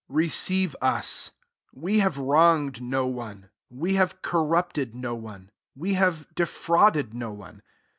[0.07, 1.29] 2 Receive us:
[1.71, 7.13] we have wronged no one; we have cor rupted no one, we have de frauded
[7.13, 7.61] no one.